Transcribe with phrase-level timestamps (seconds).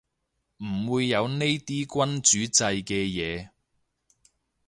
[0.63, 3.49] 唔會有呢啲君主制嘅嘢